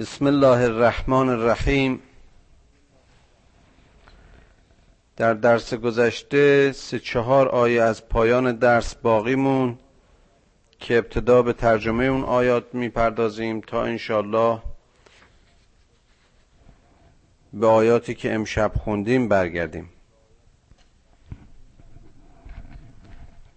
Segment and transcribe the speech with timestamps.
[0.00, 2.02] بسم الله الرحمن الرحیم.
[5.16, 9.78] در درس گذشته سه چهار آیه از پایان درس باقی مون
[10.78, 14.62] که ابتدا به ترجمه اون آیات می‌پردازیم تا انشالله
[17.52, 19.90] به آیاتی که امشب خوندیم برگردیم.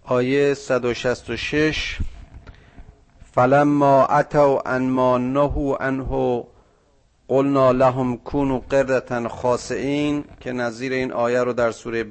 [0.03, 1.97] آیه 166
[3.33, 6.43] فلما اتوا عن ما نهوا عنه
[7.27, 12.03] قلنا لهم کونوا قردة خاسئین که نظیر این آیه رو در سوره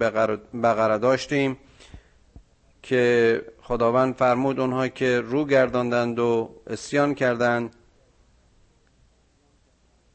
[0.62, 1.58] بقره داشتیم
[2.82, 7.74] که خداوند فرمود اونها که رو گرداندند و اسیان کردند.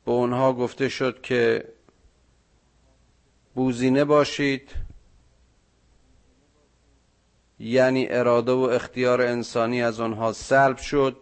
[0.06, 1.64] به اونها گفته شد که
[3.56, 4.87] بوزینه باشید.
[7.60, 11.18] یعنی اراده و اختیار انسانی از آنها سلب شد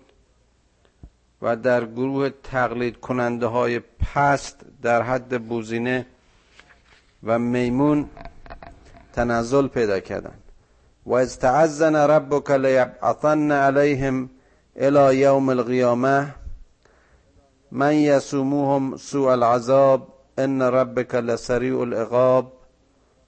[1.41, 6.05] و در گروه تقلید کننده های پست در حد بوزینه
[7.23, 8.09] و میمون
[9.13, 10.41] تنزل پیدا کردند.
[11.05, 14.29] و از تعزن ربک لیبعثن علیهم
[14.75, 16.35] الى یوم القیامه
[17.71, 22.53] من یسوموهم سوء العذاب ان ربک لسریع العقاب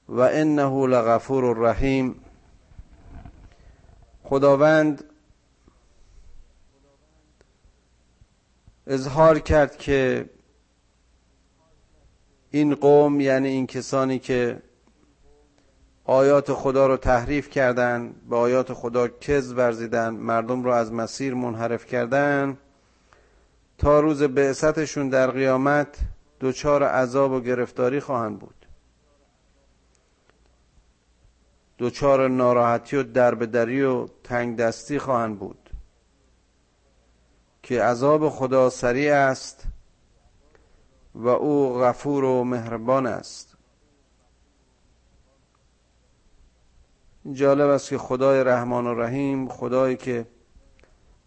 [0.09, 2.15] و انه لغفور رحیم
[4.29, 5.03] خداوند
[8.87, 10.29] اظهار کرد که
[12.51, 14.61] این قوم یعنی این کسانی که
[16.05, 21.85] آیات خدا رو تحریف کردن به آیات خدا کز ورزیدن مردم رو از مسیر منحرف
[21.85, 22.57] کردن
[23.77, 25.97] تا روز بعثتشون در قیامت
[26.41, 28.56] دچار عذاب و گرفتاری خواهند بود.
[31.79, 35.69] دچار ناراحتی و دربدری و تنگ دستی خواهند بود.
[37.63, 39.63] که عذاب خدا سریع است
[41.15, 43.57] و او غفور و مهربان است.
[47.31, 50.27] جالب است که خدای رحمان و رحیم خدایی که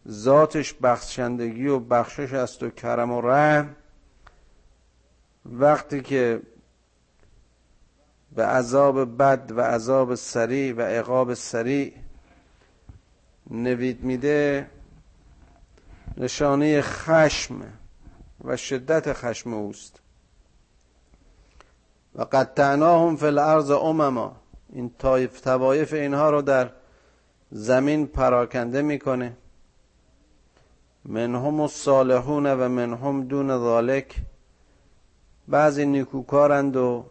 [0.08, 3.76] ذاتش بخشندگی و بخشش است و کرم و رحم
[5.46, 6.42] وقتی که
[8.34, 11.92] به عذاب بد و عذاب سریع و عقاب سریع.
[13.50, 14.70] نوید میده
[16.16, 17.54] نشانه خشم
[18.44, 20.00] و شدت خشم اوست.
[22.14, 24.36] و قطعناهم فی الارض امما.
[24.72, 26.70] این طایف توایف اینها رو در
[27.50, 29.36] زمین پراکنده می‌کنه.
[31.04, 34.16] منهم الصالحون و منهم دون ذالک
[35.48, 37.04] بعضی نیکوکارند و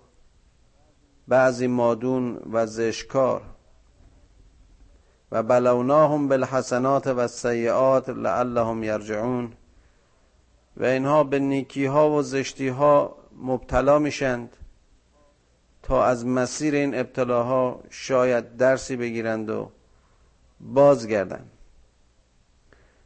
[1.30, 3.42] بعضی مادون و زشکار
[5.32, 9.54] و بلوناهم بالحسنات و السیئات لعلهم یرجعون
[10.78, 14.58] و اینها به نیکی ها و زشتی ها مبتلا میشند
[15.84, 19.72] تا از مسیر این ابتلاها شاید درسی بگیرند و
[20.60, 21.52] بازگردند.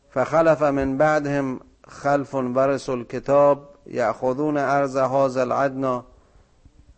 [0.10, 6.06] فخلف من بعدهم خلف ورث الكتاب یأخذون ارض هذا العدنا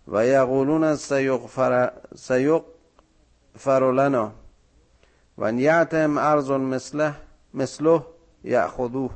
[0.07, 4.31] و یقولون سیغفر, سیغفر لنا
[5.37, 7.15] و نیعتهم ارض مثله
[7.53, 8.05] مثله
[8.43, 9.11] یأخذوه.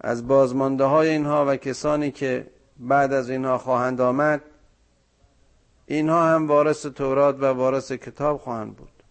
[0.00, 4.42] از بازمانده های اینها و کسانی که بعد از اینها خواهند آمد
[5.86, 9.02] اینها هم وارث تورات و وارث کتاب خواهند بود.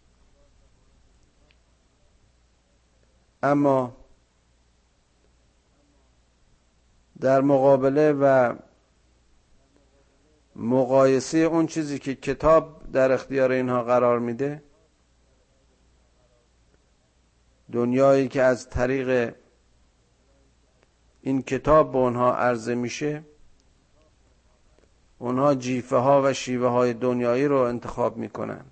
[3.44, 3.96] اما
[7.20, 8.54] در مقابله و
[10.60, 14.64] مقایسه اون چیزی که کتاب در اختیار اینها قرار میده
[17.72, 19.36] دنیایی که از طریق
[21.22, 23.24] این کتاب به اونها عرضه میشه
[25.20, 28.66] اونها جیفه ها و شیوه های دنیایی رو انتخاب می‌کنن.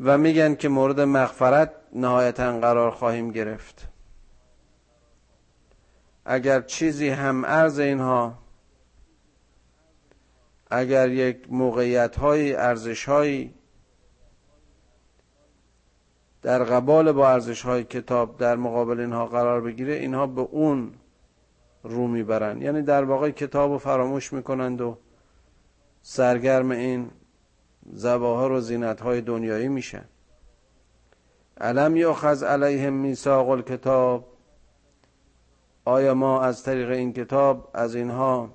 [0.00, 3.88] و میگن که مورد مغفرت نهایتا قرار خواهیم گرفت.
[6.24, 8.43] اگر چیزی هم ارز اینها
[10.70, 13.54] اگر یک موقعیت های ارزش هایی
[16.42, 20.92] در قبال با ارزش های کتاب در مقابل اینها قرار بگیره اینها به اون
[21.82, 24.98] رو می‌برند یعنی در واقع کتاب رو فراموش می‌کنند و
[26.02, 27.10] سرگرم این
[27.92, 30.04] زواهر و زینت های دنیایی میشن.
[31.60, 34.28] علم یاخذ علیهم میثاق الکتاب؟
[35.84, 38.50] آیا ما از طریق این کتاب از اینها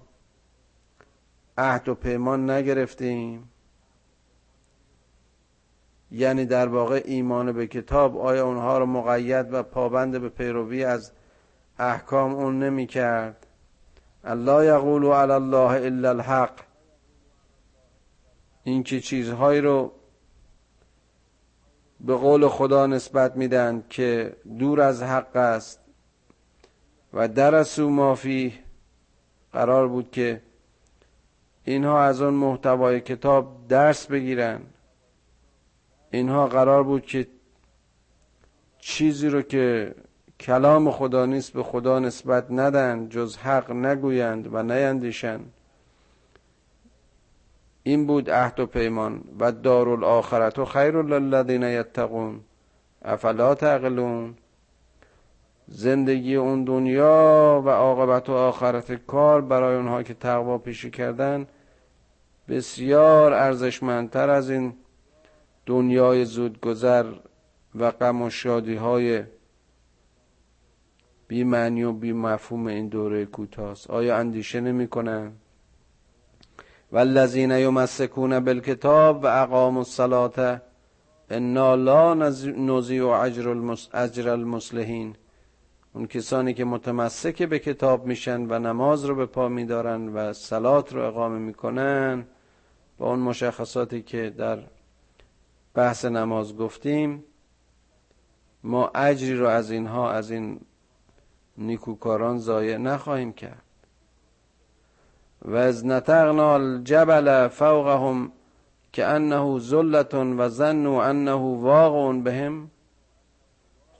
[1.60, 3.50] عهد و پیمان نگرفتیم.
[6.12, 11.12] یعنی در واقع ایمان به کتاب آیا اونها رو مقید و پابند به پیروی از
[11.80, 13.48] احکام اون نمی کرد؟
[14.24, 16.60] الله یقول علی الله الا الحق.
[18.64, 19.92] این که چیزهایی رو
[22.00, 25.80] به قول خدا نسبت میدن که دور از حق است
[27.14, 28.54] و درسو مافی
[29.54, 30.42] قرار بود که
[31.69, 34.62] اینها از آن محتوای کتاب درس بگیرن
[36.12, 37.27] اینها قرار بود که
[38.80, 39.95] چیزی رو که
[40.39, 45.54] کلام خدا نیست به خدا نسبت ندن جز حق نگویند و نیندیشند.
[47.83, 49.24] این بود عهد و پیمان.
[49.39, 52.39] و دارالآخرت و خیر للذین یتقون.
[53.01, 54.36] افلا تعقلون؟
[55.68, 61.48] زندگی اون دنیا و عاقبت و آخرت کار برای اونها که تقوا پیشی کردن
[62.50, 64.74] بسیار ارزشمندتر از این
[65.66, 67.06] دنیای زودگذر
[67.75, 69.24] و غم و شادی های
[71.28, 75.31] بی معنی و بی مفهوم این دوره کوتاست آیا اندیشه نمی کنن؟
[76.92, 80.62] والذین یمسکون بالکتاب و اقام الصلاة
[81.30, 85.16] انا لا نضیع اجر اجر المصلحین
[85.94, 90.94] اون کسانی که متمسک به کتاب میشن و نماز رو به پا میدارن و سلات
[90.94, 92.25] رو اقامه می‌کنن
[93.00, 94.60] با اون مشخصاتی که در
[95.74, 97.24] بحث نماز گفتیم
[98.63, 100.60] ما اجری رو از اینها از این
[101.57, 103.63] نیکوکاران ضایع نخواهیم کرد.
[105.42, 108.31] و از نتقنا الجبل فوقهم
[108.94, 111.31] که انه زلت و ظنوا انه
[111.62, 112.69] واقع بهم.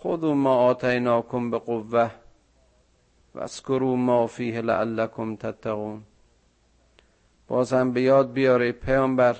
[0.04, 2.12] خذوا ما آتیناکم به قوه
[3.36, 6.04] و اسکروا ما فیه لعلکم تتقون.
[7.50, 9.38] باز هم به یاد بیاره پیامبر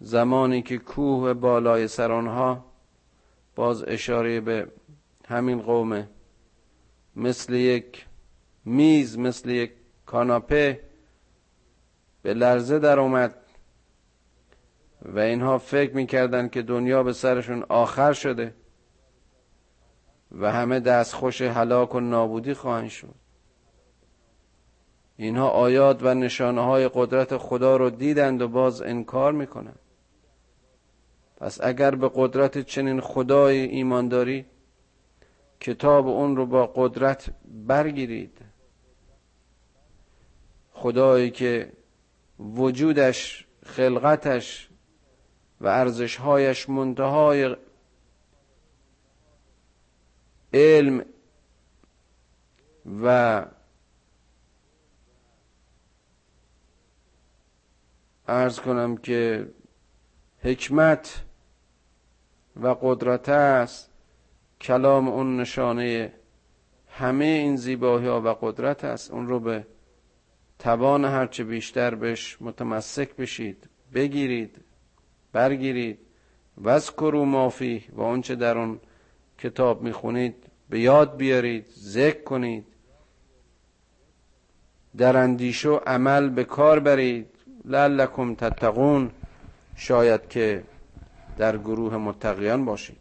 [0.00, 2.64] زمانی که کوه بالای سر آنها
[3.54, 4.68] باز اشاره به
[5.28, 6.08] همین قومه
[7.16, 8.06] مثل یک
[8.64, 9.72] میز مثل یک
[10.06, 10.80] کاناپه
[12.22, 13.34] به لرزه در اومد
[15.02, 18.54] و اینها فکر می‌کردن که دنیا به سرشون آخر شده
[20.32, 23.14] و همه دستخوش هلاک و نابودی خواهند شد.
[25.20, 29.78] اینها آیات و نشانه های قدرت خدا رو دیدند و باز انکار می‌کنند.
[31.36, 34.46] پس اگر به قدرت چنین خدای ایمان داری
[35.60, 37.30] کتاب اون رو با قدرت
[37.66, 38.38] برگیرید.
[40.72, 41.72] خدایی که
[42.38, 44.68] وجودش خلقتش
[45.60, 47.56] و ارزشهایش منتهای
[50.52, 51.04] علم
[53.02, 53.46] و
[58.28, 59.48] ارز کنم که
[60.42, 61.24] حکمت
[62.56, 63.90] و قدرت است
[64.60, 66.12] کلام اون نشانه
[66.88, 69.10] همه این زیبایی ها و قدرت است.
[69.10, 69.66] اون رو به
[70.58, 74.56] توان هرچه بیشتر بهش متمسک بشید بگیرید
[75.32, 75.98] برگیرید.
[76.62, 78.80] وذکروا مافی و آنچه در اون
[79.38, 80.34] کتاب می‌خونید
[80.70, 82.66] به یاد بیارید ذکر کنید.
[84.96, 87.37] در اندیش و عمل به کار برید.
[87.68, 89.10] لعلکم تتقون.
[89.76, 90.64] شاید که
[91.38, 92.98] در گروه متقیان باشید.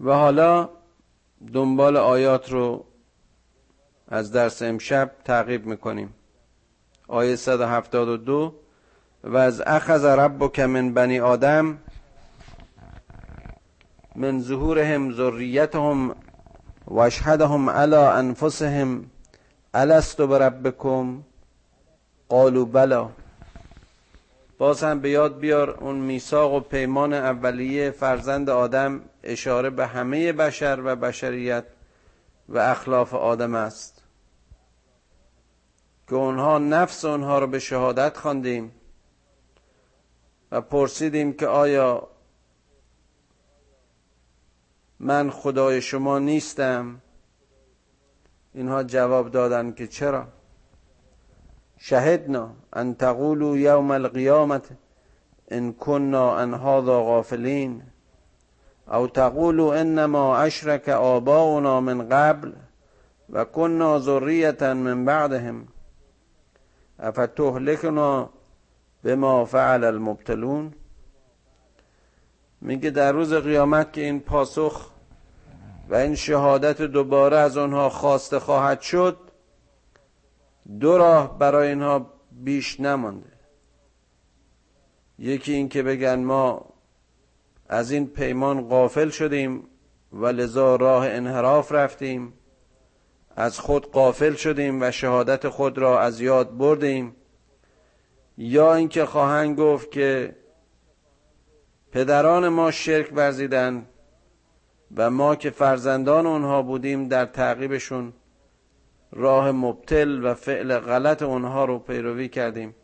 [0.00, 0.68] و حالا
[1.52, 2.84] دنبال آیات رو
[4.08, 6.14] از درس امشب تعقیب می‌کنیم.
[7.08, 8.54] آیه 172
[9.24, 11.78] و از اخذ ربک من بنی آدم
[14.16, 16.14] من ظهورهم ذریتهم
[16.86, 19.10] و اشهدهم علی انفسهم
[19.74, 21.22] الست بربکم؟
[22.28, 23.10] قالوا بلا.
[24.58, 30.32] باز هم به یاد بیار اون میثاق و پیمان اولیه فرزند آدم اشاره به همه
[30.32, 31.64] بشر و بشریت
[32.48, 34.02] و اخلاف آدم است.
[36.08, 38.72] که اونها نفس اونها رو به شهادت خواندیم
[40.52, 42.08] و پرسیدیم که آیا
[45.00, 47.00] من خدای شما نیستم؟
[48.54, 50.37] اینها جواب دادن که چرا؟
[51.78, 54.62] شهدنا ان تقولوا یوم القیامت
[55.52, 57.82] ان كنا عن هذا غافلین.
[58.88, 62.52] او تقولوا انما اشرك آباؤنا من قبل
[63.30, 65.68] و كنا ذریتا من بعدهم.
[67.00, 68.30] افتهلکنا
[69.02, 70.72] به ما فعل المبتلون.
[72.60, 74.90] میگه در روز قیامت که این پاسخ
[75.88, 79.16] و این شهادت دوباره از آنها خواسته خواهد شد
[80.80, 83.32] دو راه برای اینها بیش نمانده.
[85.18, 86.74] یکی این که بگن ما
[87.68, 89.64] از این پیمان غافل شدیم
[90.12, 92.32] و لذا راه انحراف رفتیم
[93.36, 97.16] از خود قافل شدیم و شهادت خود را از یاد بردیم.
[98.38, 100.36] یا اینکه خواهند گفت که
[101.92, 103.86] پدران ما شرک ورزیدن
[104.96, 108.12] و ما که فرزندان اونها بودیم در تعقیبشون
[109.12, 112.74] راه مبتل و فعل غلط اونها رو پیروی کردیم.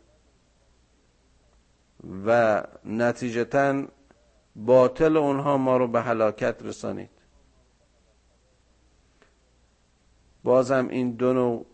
[2.25, 3.83] و نتیجتا
[4.55, 7.09] باطل اونها ما رو به هلاکت رسانید.
[10.43, 11.65] بازم این دو نوع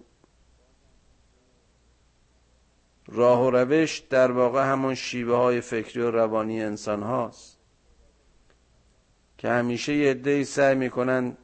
[3.08, 7.58] راه و روش در واقع همون شیوه های فکری و روانی انسان هاست.
[9.38, 11.38] که همیشه یه سعی می‌کنن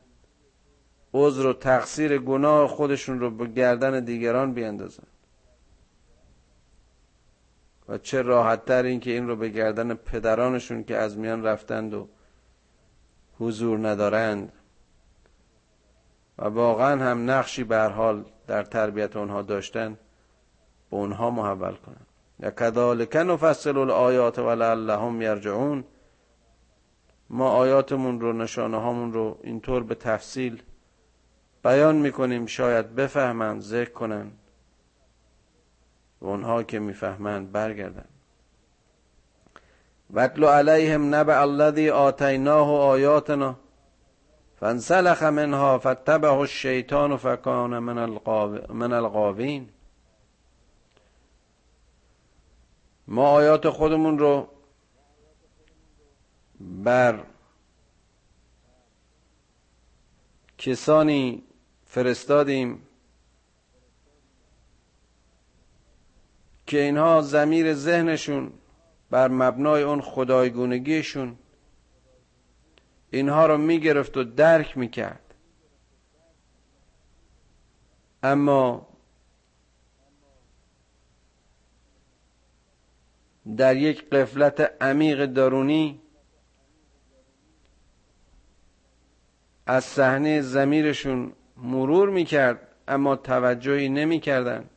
[1.13, 5.07] عذر و تقصیر گناه خودشون رو به گردن دیگران بیندازن
[7.89, 11.93] و چه راحت تر این که این رو به گردن پدرانشون که از میان رفتند
[11.93, 12.07] و
[13.39, 14.51] حضور ندارند.
[16.39, 19.93] و واقعا هم نقشی به حال در تربیت اونها داشتن
[20.89, 22.05] به اونها محول کنن.
[22.39, 25.83] یا کذالک نفصل الآیات ولعلهم یرجعون.
[27.29, 30.63] ما آیاتمون رو نشانه هامون رو اینطور به تفصیل
[31.67, 34.31] بیان می‌کنیم شاید بفهمند ذکر کنن
[36.21, 38.05] و اونها که می‌فهمند برگردن
[40.13, 43.55] وَاتْلُ علیهم نبع الذی آتیناه آیاتنا
[44.59, 47.79] فانسلخ منها فاتبعه الشیطان فکان
[48.69, 49.69] من الغاوین
[53.07, 54.47] ما آیات خودمون رو
[56.59, 57.19] بر
[60.57, 61.46] کسانی
[61.87, 62.81] فرستادیم
[66.67, 68.51] که اینها زمیر ذهنشون
[69.09, 71.37] بر مبنای اون خدایگونگیشون
[73.11, 75.33] اینها رو می‌گرفت و درک می‌کرد.
[78.23, 78.87] اما
[83.57, 86.01] در یک قفلت عمیق درونی
[89.65, 94.69] از صحنه زمیرشون مرور می‌کرد اما توجهی نمی‌کردن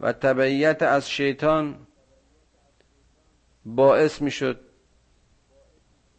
[0.00, 1.86] و تبعیت از شیطان
[3.64, 4.60] باعث می‌شد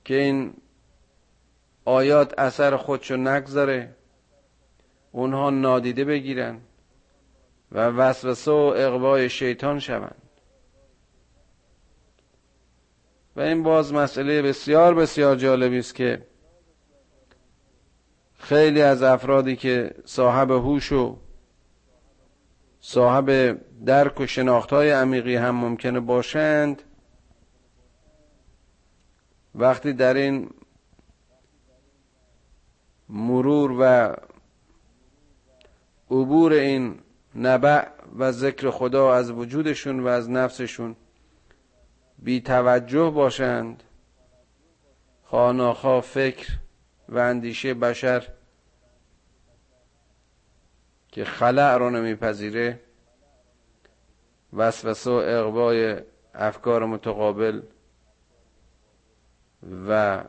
[0.05, 0.53] که این
[1.86, 3.96] آیات اثر خودشو نگذاره
[5.12, 6.62] اونها نادیده بگیرن
[7.72, 10.22] و وسوسه و اقوای شیطان شوند.
[13.36, 16.25] و این باز مسئله بسیار بسیار جالبی است که
[18.39, 21.17] خیلی از افرادی که صاحب هوش و
[22.79, 26.81] صاحب درک و شناخت های عمیقی هم ممکنه باشند
[29.55, 30.50] وقتی در این
[33.10, 34.15] مرور و
[36.12, 37.00] عبور این
[37.36, 40.96] نبع و ذکر خدا از وجودشون و از نفسشون
[42.19, 43.84] بی توجه باشند
[45.24, 46.48] خاناخا فکر
[47.10, 48.28] و اندیشه بشر
[51.08, 52.80] که خلع رو نمیپذیره
[54.54, 56.01] وسوسه و اقبای
[56.34, 57.62] افکار متقابل
[59.88, 60.24] و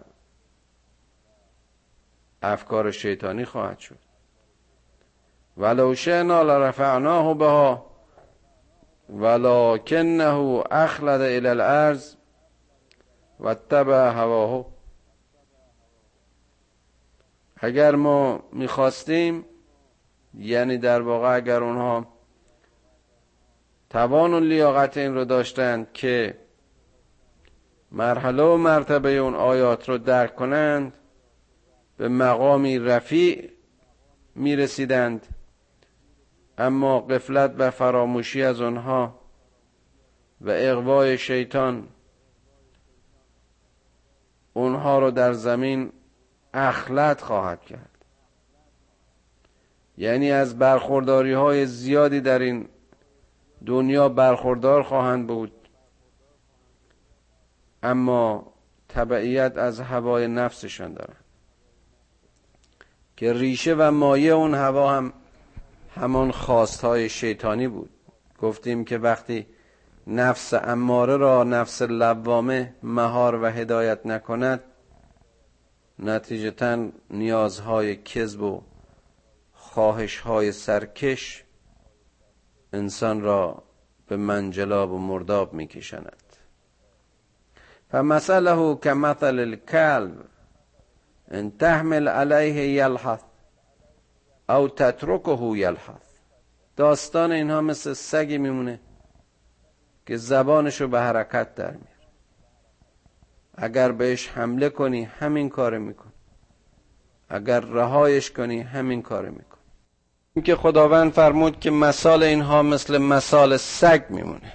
[2.42, 3.99] افکار شیطانی خواهد شد.
[5.56, 7.90] ولو شئنا لرفعناه بها
[9.10, 12.14] ولکنه اخلد الى الارض
[13.40, 14.79] و اتبع هواه.
[17.60, 19.44] اگر ما می‌خواستیم
[20.38, 22.06] یعنی در واقع اگر اونها
[23.90, 26.38] توان و لیاقت این رو داشتند که
[27.92, 30.92] مرحله و مرتبه اون آیات رو درک کنند
[31.96, 33.50] به مقامی رفیع
[34.34, 35.26] می‌رسیدند.
[36.58, 39.20] اما قفلت و فراموشی از آنها
[40.40, 41.88] و اقوای شیطان
[44.52, 45.92] اونها رو در زمین
[46.54, 48.04] اخلت خواهد کرد.
[49.99, 52.69] یعنی از برخورداری های زیادی در این
[53.66, 55.52] دنیا برخوردار خواهند بود.
[57.83, 58.52] اما
[58.88, 61.25] تبعیت از هوای نفسشان دارند
[63.16, 65.12] که ریشه و مایه اون هوا هم
[65.97, 67.90] همان خواستهای شیطانی بود.
[68.38, 69.47] گفتیم که وقتی
[70.07, 74.61] نفس اماره را نفس لوامه مهار و هدایت نکند
[76.02, 78.62] نتیجتا نیازهای کذب و
[79.52, 81.45] خواهشهای سرکش
[82.73, 83.62] انسان را
[84.09, 86.23] به منجلاب و مرداب می‌کشند
[87.90, 90.25] فمثله كمثل الكلب
[91.30, 93.21] ان تحمل عليه یلحث
[94.49, 96.11] او تترکه یلحث.
[96.76, 98.80] داستان اینها مثل سگی میمونه
[100.07, 101.75] که زبانشو به حرکت در
[103.54, 106.12] اگر بهش حمله کنی همین کار میکن
[107.28, 109.59] اگر رهایش کنی همین کار میکن
[110.35, 114.52] اینکه خداوند فرمود که مثال اینها مثل مثال سگ میمونه.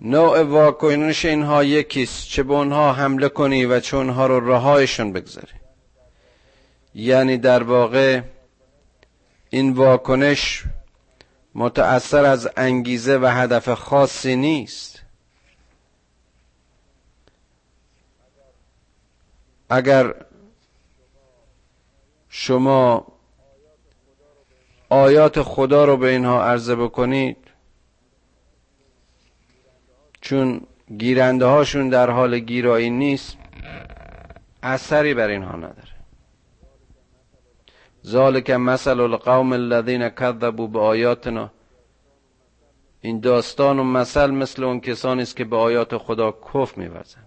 [0.00, 5.52] نوع واکنش اینها یکیست چه به اونها حمله کنی و چه اونها رو رهایشون بگذاری.
[6.94, 8.20] یعنی در واقع
[9.50, 10.64] این واکنش
[11.54, 14.95] متأثر از انگیزه و هدف خاصی نیست.
[19.68, 20.14] اگر
[22.28, 23.06] شما
[24.88, 27.36] آیات خدا رو به اینها عرضه بکنید
[30.20, 30.60] چون
[30.98, 33.36] گیرنده هاشون در حال گیرایی نیست
[34.62, 35.96] اثری بر اینها نداره.
[38.06, 41.50] ذالک مثل القوم الذین کذبوا به آیاتنا
[43.00, 47.25] این داستان و مثل مثل اون کسانی است که به آیات خدا کف میورزند.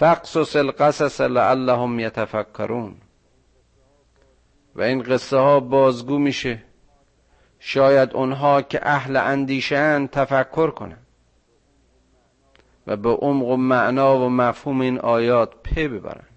[0.00, 2.94] فقصص القصص لعلهم یتفکرون.
[4.74, 6.62] و این قصه ها بازگو میشه.
[7.58, 11.06] شاید اونها که اهل اندیشن تفکر کنند.
[12.86, 16.36] و به عمق و معنا و مفهوم این آیات پی ببرند.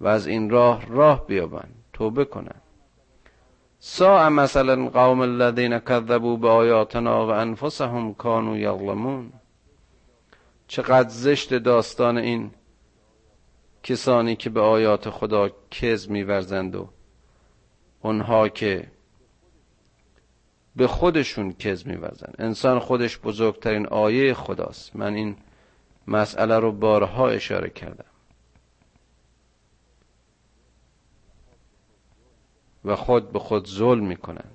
[0.00, 1.74] و از این راه راه بیابند.
[1.92, 2.62] توبه کنند.
[3.78, 8.14] ساع مثلا قوم الذین کذبوا به آیاتنا و انفسهم
[10.68, 12.50] چقدر زشت داستان این
[13.82, 16.88] کسانی که به آیات خدا کز میورزند و
[18.02, 18.90] اونها که
[20.76, 24.96] به خودشون کز میوزن انسان خودش بزرگترین آیه خداست.
[24.96, 25.36] من این
[26.06, 28.04] مسئله رو بارها اشاره کردم.
[32.84, 34.50] و خود به خود ظلم می‌کنن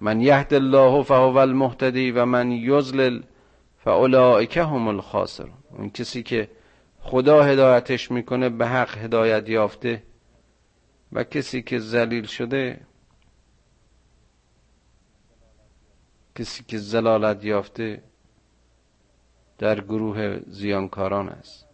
[0.00, 3.22] من یهد الله فهو المهتدی و من یضلل
[3.90, 6.48] فاولئک هم الخاسرون اون کسی که
[7.00, 10.02] خدا هدایتش می‌کنه به حق هدایت یافته
[11.12, 12.80] و کسی که ذلیل شده
[16.34, 18.02] کسی که زلالت یافته
[19.58, 21.66] در گروه زیانکاران است.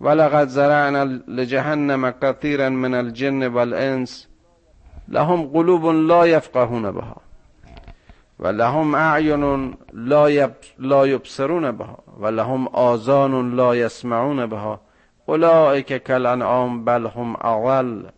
[0.00, 4.26] ولقد زرعنا لجهنم كثيرا من الجن والانس
[5.08, 7.25] لهم قلوب لا يفقهون بها.
[8.38, 9.76] و لهم اعین
[10.78, 14.80] لا یبصرون بها و لهم آذان لا یسمعون بها.
[15.26, 18.10] اولئک کالانعام بل هم اول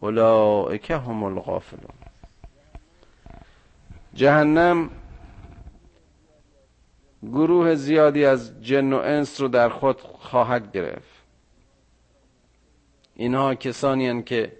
[0.00, 1.94] اولئک هم الغافلون.
[4.14, 4.90] جهنم
[7.22, 11.16] گروه زیادی از جن و انس رو در خود خواهد گرفت.
[13.14, 14.52] اینها کسانی که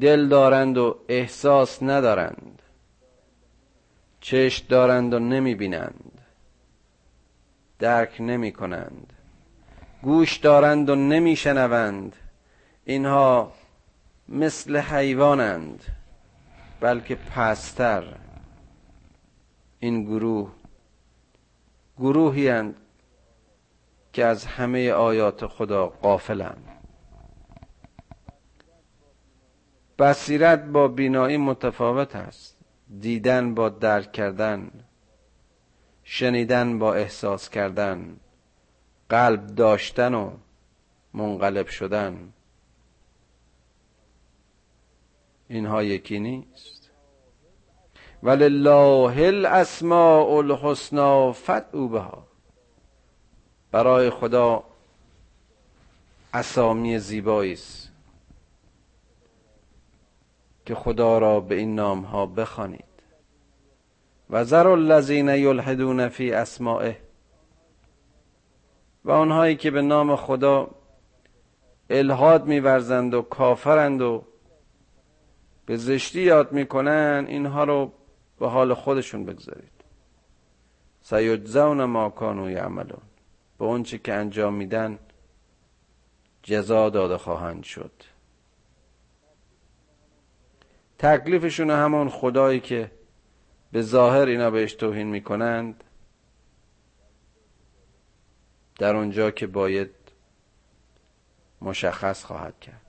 [0.00, 2.62] دل دارند و احساس ندارند.
[4.26, 6.20] چشم دارند و نمی بینند
[7.78, 9.12] درک نمی کنند
[10.02, 12.16] گوش دارند و نمی شنوند
[12.84, 13.52] اینها
[14.28, 15.84] مثل حیوانند
[16.80, 18.04] بلکه پستر.
[19.78, 20.52] این گروه
[21.98, 22.76] گروهی هند
[24.12, 26.68] که از همه آیات خدا قافلند
[29.98, 32.55] بصیرت با بینایی متفاوت است.
[33.00, 34.70] دیدن با درک کردن
[36.04, 38.20] شنیدن با احساس کردن
[39.08, 40.30] قلب داشتن و
[41.14, 42.32] منقلب شدن.
[45.48, 46.90] اینها یکی نیست.
[48.22, 52.26] ولله الاسماء الحسنا فدعوا بها.
[53.72, 54.64] برای خدا
[56.34, 57.85] اسامی زیبایی است.
[60.66, 62.84] که خدا را به این نام ها بخوانید.
[64.30, 66.96] و ذر الذین یلحدون فی اسمائه
[69.04, 70.70] و آنهایی که به نام خدا
[71.90, 74.24] الهاد میورزند و کافرند و
[75.66, 77.92] به زشتی یاد می‌کنن اینها رو
[78.38, 79.76] به حال خودشون بگذارید.
[81.02, 83.02] سیجزون ما کانو یعملون
[83.58, 84.98] به اونچه که انجام میدن
[86.42, 88.15] جزا داده خواهند شد.
[90.98, 92.90] تکلیفشون همون خدایی که
[93.72, 95.84] به ظاهر اینا بهش توهین می‌کنند
[98.78, 99.90] در اونجا که باید
[101.62, 102.80] مشخص خواهد کرد.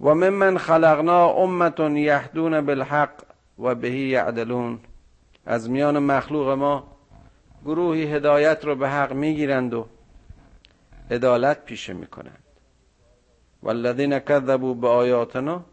[0.00, 3.12] و ممن خلقنا امت یهدون بالحق
[3.58, 4.80] و بهی یعدلون.
[5.46, 6.96] از میان مخلوق ما
[7.64, 9.86] گروهی هدایت رو به حق می‌گیرند و
[11.10, 12.42] عدالت پیشه می‌کنند.
[13.62, 15.64] والذین کذبوا به آیاتنا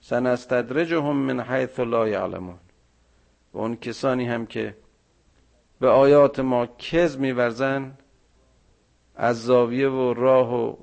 [0.00, 2.58] سنستدرجهم من حیث لا یعلمون.
[3.52, 4.76] و اون کسانی هم که
[5.80, 7.98] به آیات ما کز میورزن
[9.16, 10.76] از زاویه و راه و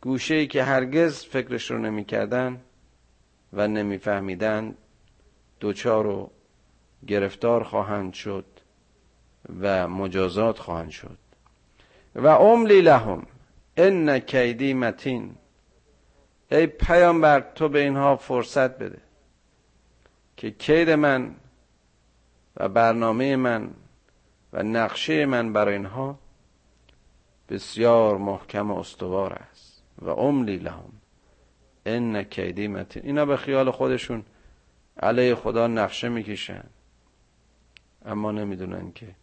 [0.00, 2.60] گوشه ای که هرگز فکرش رو نمی‌کردن
[3.52, 4.74] و نمیفهمیدن
[5.60, 6.30] دوچار و
[7.06, 8.44] گرفتار خواهند شد
[9.60, 11.18] و مجازات خواهند شد.
[12.14, 13.26] و املی لهم
[13.76, 15.34] ان کیدی متین.
[16.52, 18.98] ای پیامبر تو به اینها فرصت بده
[20.36, 21.34] که کید من
[22.56, 23.70] و برنامه من
[24.52, 26.18] و نقشه من برای اینها
[27.48, 29.82] بسیار محکم و استوار است.
[29.98, 30.92] و املی لهم.
[31.86, 33.02] ان کیدی متین.
[33.04, 34.24] اینا به خیال خودشون
[35.00, 36.64] علیه خدا نقشه می‌کشن.
[38.04, 39.14] اما نمی‌دونن که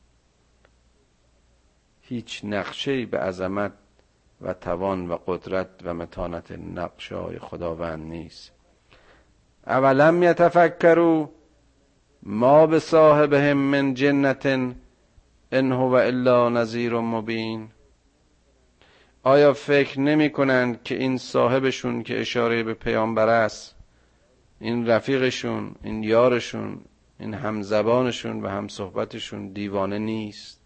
[2.02, 3.72] هیچ نقشه به عظمت
[4.42, 8.52] و توان و قدرت و متانت نقشه های خداوند نیست.
[9.68, 11.30] اولم یتفکروا
[12.24, 14.46] ما به صاحبهم من جنت
[15.52, 17.70] ان هو الا نذیر مبین.
[19.24, 23.76] آیا فکر نمی کنند که این صاحبشون که اشاره به پیامبر است
[24.60, 26.82] این رفیقشون این یارشون
[27.20, 30.62] این همزبانشون و همصحبتشون دیوانه نیست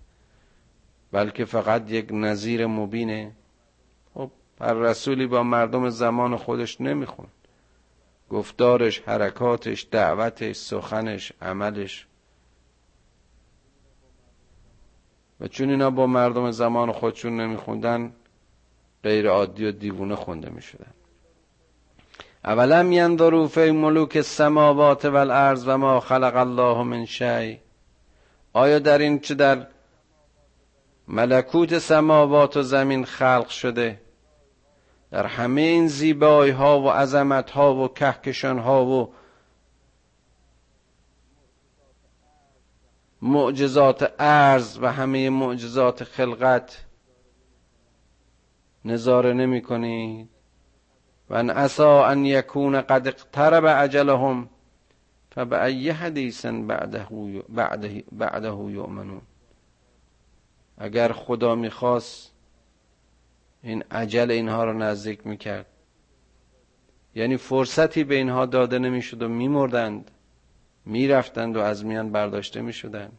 [1.12, 3.32] بلکه فقط یک نظیر مبینه؟
[4.62, 7.28] هر رسولی با مردم زمان خودش نمیخون
[8.30, 12.08] گفتارش حرکاتش دعوتش سخنش عملش.
[15.40, 18.14] و چون اینا با مردم زمان خودشون نمیخوندن
[19.04, 20.92] غیر عادی و دیوونه خونده می‌شدن.
[22.44, 27.56] اولم ینظروا فی ملوک السماوات والارض و ما خلق الله من شیء.
[28.54, 29.68] آیا در این چه در
[31.08, 34.03] ملکوت سماوات و زمین خلق شده؟
[35.14, 39.14] در همه این زیبایی ها و عظمت ها و کهکشان ها و
[43.22, 46.86] معجزات ارز و همه معجزات خلقت
[48.86, 50.30] نظاره نمی کنید.
[51.30, 54.50] و ان اسا ان یکون قد اقترب اجلهم
[55.32, 57.08] فبأی حدیث بعده,
[57.50, 59.22] بعده, بعده یؤمنون.
[60.78, 62.33] اگر خدا می‌خواست
[63.64, 65.66] این عجل اینها رو نزدیک می‌کرد.
[67.16, 70.12] یعنی فرصتی به اینها داده نمی‌شد و میمردند
[70.86, 73.18] می‌رفتند و از میان برداشته می‌شدند.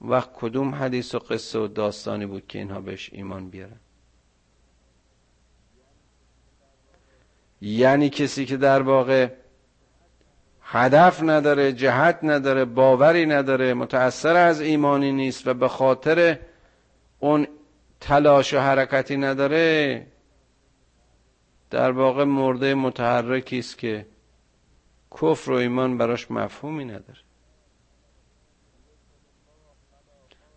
[0.00, 3.80] وقت کدوم حدیث و قصه و داستانی بود که اینها بهش ایمان بیارن؟
[7.60, 9.28] یعنی کسی که در واقع
[10.62, 16.38] هدف نداره جهت نداره باوری نداره متأثر از ایمانی نیست و به خاطر
[17.18, 17.46] اون
[18.02, 20.06] تلاش و حرکتی نداره
[21.70, 24.06] در واقع مرده متحرکی است که
[25.10, 27.20] کفر و ایمان براش مفهومی نداره.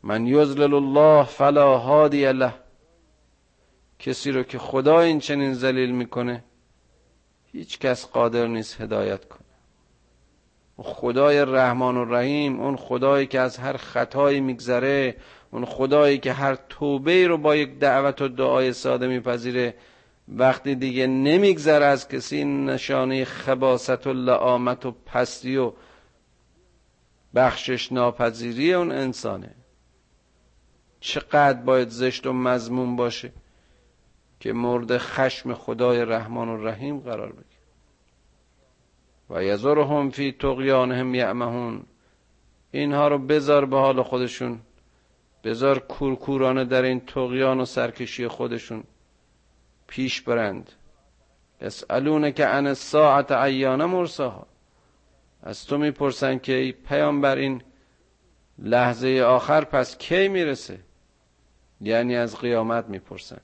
[0.04, 2.54] من یزلل الله فلا هادی له.
[4.00, 6.44] کسی رو که خدا این چنین ذلیل می‌کنه
[7.52, 9.42] هیچ کس قادر نیست هدایت کنه.
[10.78, 15.16] خدای رحمان و رحیم اون خدایی که از هر خطایی میگذره
[15.56, 19.74] اون خدایی که هر توبه رو با یک دعوت و دعای ساده میپذیره
[20.28, 25.74] وقتی دیگه نمیگذره از کسی نشانه خباست و لعامت و پستی و
[27.36, 29.56] بخشش ناپذیری اون انسانه.
[31.00, 33.32] چقدر باید زشت و مضمون باشه
[34.40, 37.62] که مورد خشم خدای رحمان و رحیم قرار بگیره.
[39.30, 41.84] و یذرهم فی طغیانهم یعمهون.
[42.72, 44.60] اینها رو بذار به حال خودشون.
[45.46, 48.84] بذار کورکورانه در این تقیان و سرکشی خودشون
[49.88, 50.72] پیش برند.
[51.62, 54.48] اسالونه که ان ساعت ایان مرساها.
[55.44, 57.62] از تو می‌پرسن که ای پیامبر این
[58.60, 60.80] لحظه آخر پس کی می‌رسه؟
[61.82, 63.42] یعنی از قیامت می‌پرسن.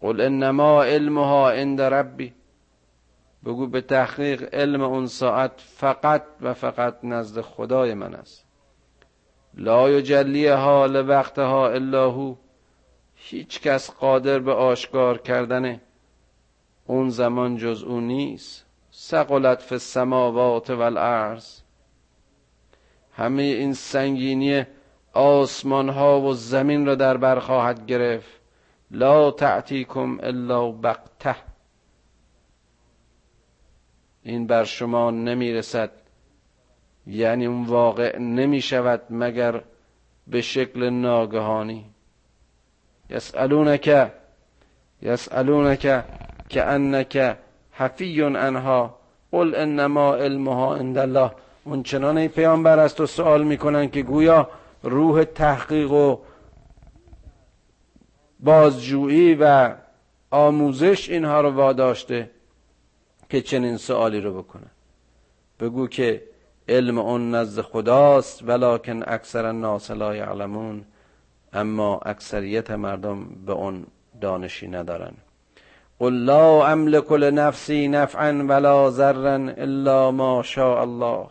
[0.00, 2.34] قل انما علمها عند ربی.
[3.44, 8.43] بگو به تحقیق علم اون ساعت فقط و فقط نزد خدای من است.
[9.56, 12.34] لا یجلی حال وقتها الا هو.
[13.14, 15.80] هیچ کس قادر به آشکار کردن
[16.86, 18.66] اون زمان جز او نیست.
[18.90, 21.60] سقلت فی السماوات والارض.
[23.12, 24.64] همه این سنگینی
[25.12, 28.40] آسمان ها و زمین را در بر خواهد گرفت.
[28.90, 31.36] لا تعتیکم الا بقته
[34.22, 36.03] این بر شما نمی‌رسد.
[37.06, 39.60] یعنی اون واقع نمی شود مگر
[40.26, 41.84] به شکل ناگهانی.
[43.10, 44.10] یسالونک
[45.02, 46.04] یسالونک
[46.48, 47.36] که انک
[47.72, 48.98] حفی انها
[49.32, 51.30] قل انما علمها عند الله.
[51.64, 54.48] اون چنان ای پیامبر است و سوال می‌کنن که گویا
[54.82, 56.18] روح تحقیق و
[58.40, 59.74] بازجویی و
[60.30, 62.30] آموزش اینها رو واداشته
[63.28, 64.70] که چنین سوالی رو بکنن
[65.60, 66.22] بگو که
[66.68, 70.84] علم اون نزد خداست ولکن اکثر الناس لا یعلمون
[71.52, 73.86] اما اکثریت مردم به اون
[74.20, 75.12] دانشی ندارن.
[75.98, 81.26] قل لا املك لنفسی نفعا ولا ضرا الا ما شاء الله.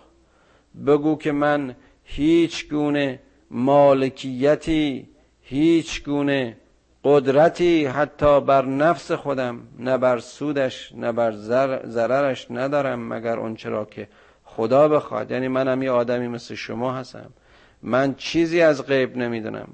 [0.86, 3.20] بگو که من هیچ گونه
[3.52, 5.08] مالکیتی
[5.42, 6.58] هیچ گونه
[7.04, 11.32] قدرتی حتی بر نفس خودم نه بر سودش نه بر
[11.86, 14.08] ضررش ندارم مگر اون چرا که
[14.56, 15.32] خدا بخواد.
[15.32, 17.30] یعنی منم یه آدمی مثل شما هستم.
[17.82, 19.68] من چیزی از غیب نمی‌دونم.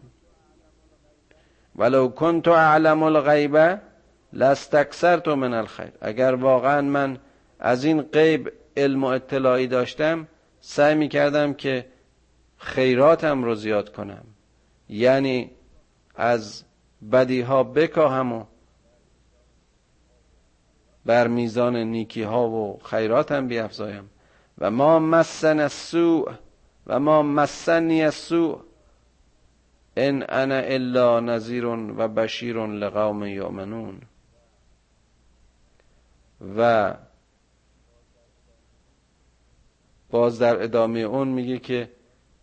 [1.75, 3.79] ولو کنت اعلم الغیبه
[4.33, 5.91] لستکثرت من الخیر.
[6.01, 7.17] اگر واقعا من
[7.59, 10.27] از این غیب علم و اطلاعی داشتم
[10.61, 11.85] سعی می‌کردم که
[12.57, 14.23] خیراتم رو زیاد کنم.
[14.89, 15.51] یعنی
[16.15, 16.63] از
[17.11, 18.45] بدی ها بکاهم و
[21.05, 24.09] بر میزان نیکی ها و خیراتم بیافزایم.
[24.59, 26.33] و ما مسن السوء
[26.87, 28.59] و ما مسنی السوء
[29.97, 34.01] ان انا الا نذیر و بشیر لقوم یؤمنون.
[36.57, 36.93] و
[40.09, 41.91] باز در ادامه اون میگه که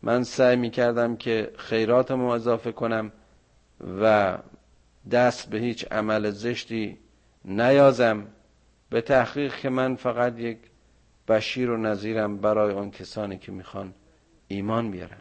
[0.02, 3.12] من سعی می‌کردم که خیراتم رو اضافه کنم
[4.02, 4.38] و
[5.10, 6.98] دست به هیچ عمل زشتی
[7.44, 8.26] نیازم
[8.90, 10.58] به تحقیق که من فقط یک
[11.28, 13.94] بشیر و نظیرم برای اون کسانی که می‌خوان
[14.48, 15.20] ایمان بیارن.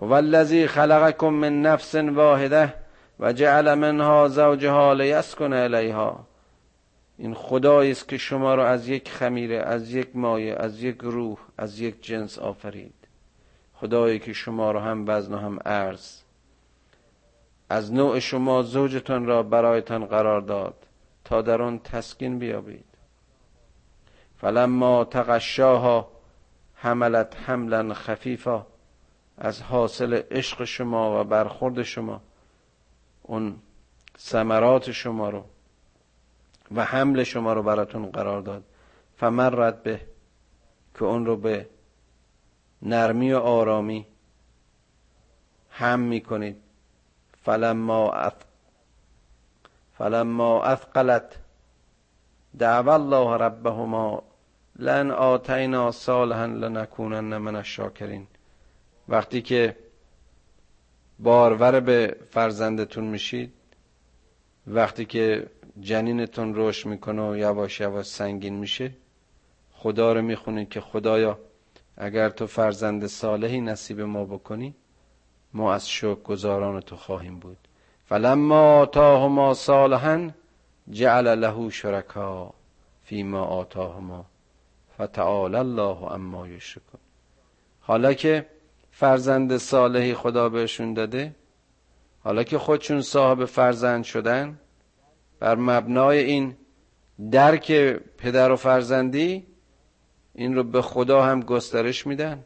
[0.00, 2.74] هو الذی خلقکم من نفس واحده
[3.20, 6.26] و جعل منها زوجها لیسکن الیها
[7.18, 11.38] این خدایی است که شما را از یک خمیره از یک مایه از یک روح
[11.58, 12.94] از یک جنس آفرید.
[13.74, 16.20] خدایی که شما را هم وزن و هم ارز
[17.68, 20.74] از نوع شما زوجتان را برایتان قرار داد
[21.24, 22.93] تا در آن تسکین بیابید.
[24.40, 26.08] فلما تغشاها
[26.74, 28.66] حملت حملا خفیفا
[29.38, 32.20] از حاصل عشق شما و برخورد شما
[33.22, 33.56] اون
[34.18, 35.44] ثمرات شما رو
[36.74, 38.64] و حمل شما رو براتون قرار داد.
[39.16, 40.00] فمرد به
[40.94, 41.68] که اون رو به
[42.82, 44.06] نرمی و آرامی
[45.70, 46.56] هم می‌کنید.
[49.98, 51.36] فلما اثقلت
[52.58, 54.22] دعو الله ربهما
[54.78, 58.26] لن آتینا صالحا لنکونن من الشاکرین.
[59.08, 59.76] وقتی که
[61.18, 63.52] بارور به فرزندتون میشید
[64.66, 65.46] وقتی که
[65.80, 68.90] جنینتون رشد می‌کنه و یواش یواش سنگین میشه
[69.72, 71.38] خدا رو می‌خونید که خدایا
[71.96, 74.74] اگر تو فرزند صالحی نصیب ما بکنی
[75.52, 77.56] ما از شکر گزاران تو خواهیم بود.
[78.06, 80.30] فلما آتاهما صالحا
[80.90, 82.54] جعل له شرکا
[83.04, 84.26] فیما آتاهما
[84.98, 87.00] فتعال الله اما یشرکون.
[87.80, 88.46] حالا که
[88.90, 91.34] فرزند صالحی خدا بهشون داده
[92.24, 94.58] حالا که خودشون صاحب فرزند شدن
[95.40, 96.56] بر مبنای این
[97.30, 97.72] درک
[98.18, 99.46] پدر و فرزندی
[100.34, 102.44] این رو به خدا هم گسترش میدن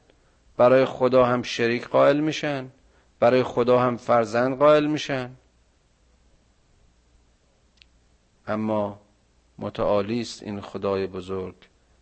[0.56, 2.68] برای خدا هم شریک قائل میشن
[3.20, 5.30] برای خدا هم فرزند قائل میشن.
[8.48, 9.00] اما
[9.58, 11.54] متعالی است این خدای بزرگ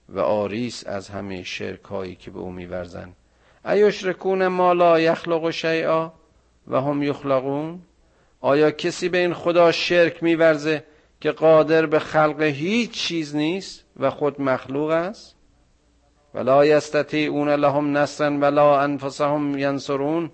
[0.08, 3.12] و آریس از همه شرک هایی که به او میورزن.
[3.64, 6.12] ایشرکون ما لا یخلق شیئا
[6.68, 7.80] و هم یخلقون؟
[8.40, 10.84] آیا کسی به این خدا شرک میورزه
[11.20, 15.36] که قادر به خلق هیچ چیز نیست و خود مخلوق است؟
[16.34, 20.30] ولا یستطیعون لهم نصرا ولا انفسهم ینصرون.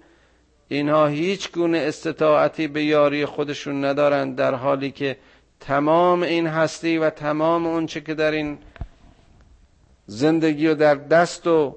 [0.68, 5.16] اینها هیچ گونه استطاعتی به یاری خودشون ندارند در حالی که
[5.66, 8.58] تمام این هستی و تمام اونچه که در این
[10.06, 11.76] زندگی و در دست و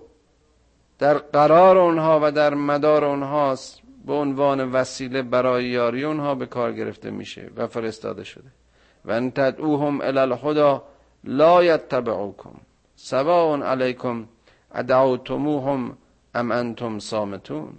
[0.99, 6.73] در قرار اونها و در مدار اونهاست به عنوان وسیله برای یاری اونها به کار
[6.73, 8.49] گرفته میشه و فرستاده شده.
[9.05, 10.79] و ان تدعوهم الی الهدى
[11.23, 12.53] لا یتبعوکم.
[12.95, 14.25] سواء علیکم
[14.75, 15.97] ادعوتموهم
[16.35, 17.73] ام انتم صامتون.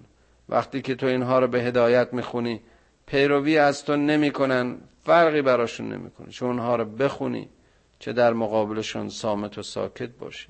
[0.49, 2.61] وقتی که تو اینها رو به هدایت می‌خونی
[3.07, 4.77] پیروی از تو نمی‌کنن.
[5.07, 6.29] فرقی براشون نمی‌کنه.
[6.29, 7.49] چون اونها رو بخونی
[7.99, 10.49] چه در مقابلشون سامت و ساکت باشی.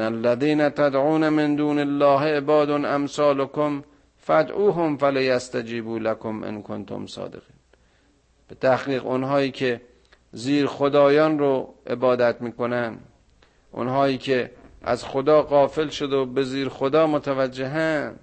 [0.00, 3.84] الذين تدعون من دون الله عباد امثالكم
[4.16, 7.58] فادعوهم فلیستجیبوا لكم ان کنتم صادقین.
[8.48, 9.80] به تحقیق اونهایی که
[10.32, 12.98] زیر خدایان رو عبادت می‌کنن
[13.72, 14.50] اونهایی که
[14.82, 18.16] از خدا قافل شده و به زیر خدا متوجهن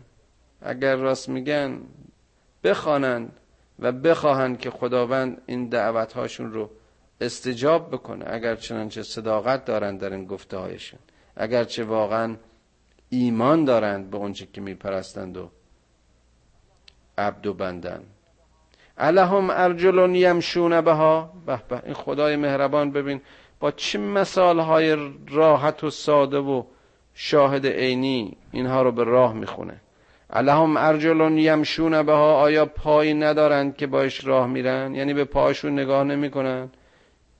[0.61, 1.81] اگر راست میگن
[2.63, 3.39] بخوانند.
[3.79, 6.69] و بخواهند که خداوند این دعوت هاشون رو
[7.21, 10.99] استجاب بکنه اگر چنانچه صداقت دارند در این گفته هایشون
[11.35, 12.35] اگرچه واقعا
[13.09, 15.49] ایمان دارند به اونچه که میپرستند و
[17.17, 18.03] عبد و بندن.
[18.97, 23.21] الهم ارجل یمشون بها؟ به به این خدای مهربان ببین
[23.59, 26.63] با چه مثال های راحت و ساده و
[27.13, 29.81] شاهد عینی اینها رو به راه می‌خونه.
[30.29, 36.03] الهم ارجل یمشون بها آیا پایی ندارند که باش راه میرن؟ یعنی به پاهاشون نگاه
[36.03, 36.69] نمی‌کنن.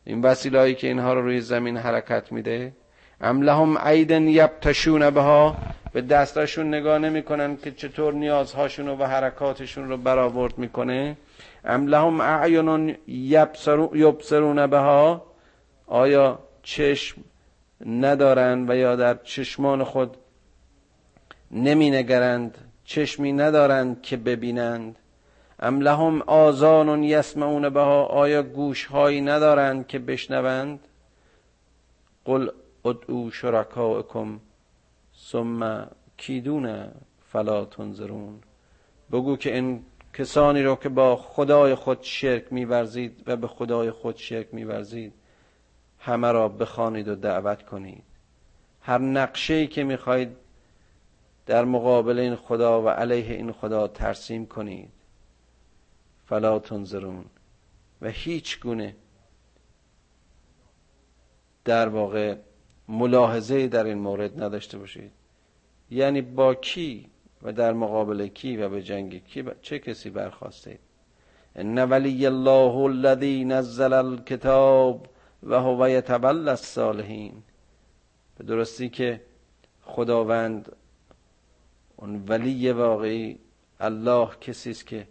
[0.04, 2.74] این وسیلهایی که اینها رو روی زمین حرکت میده.
[3.22, 5.56] ام لهم عیدن یبتشون بها
[5.94, 11.18] به دستاشون نگاه نمی‌کنن که چطور نیازهاشون و حرکاتشون رو برآورد می‌کنه.
[11.66, 12.98] ام لهم اعین
[13.94, 15.26] یبصرون بها
[15.88, 17.22] آیا چشم
[17.86, 20.18] ندارند و یا در چشمان خود
[21.52, 24.96] نمی نگرند چشمی ندارند که ببینند.
[25.60, 30.80] ام لهم آزان یسمعون بها آیا گوش هایی ندارند که بشنوند؟
[32.26, 32.50] قل
[32.86, 34.40] ادعو شرکاءکم
[35.32, 36.92] ثم کیدون
[37.32, 38.40] فلا تنظرون.
[39.12, 44.18] بگو که این کسانی رو که با خدای خود شرک میورزید و به خدای خود
[44.18, 45.14] شرک میورزید
[46.00, 48.04] همه را بخوانید و دعوت کنید.
[48.82, 50.45] هر نقشه که می‌خواهید
[51.46, 54.90] در مقابل این خدا و علیه این خدا ترسیم کنید.
[56.26, 57.26] فلا تنظرون.
[58.02, 58.96] و هیچ گونه
[61.66, 62.36] در واقع
[62.88, 65.12] ملاحظه در این مورد نداشته باشید.
[65.92, 67.10] یعنی با کی
[67.42, 70.80] و در مقابل کی و به جنگ کی چه کسی برخواسته؟
[71.56, 75.08] ان ولی الله الذی نزل الكتاب
[75.44, 77.44] و هو یتولى الصالحین.
[78.38, 79.22] به درستی که
[79.82, 80.76] خداوند
[81.98, 83.40] اون ولی واقعی
[83.80, 85.08] الله کسی است که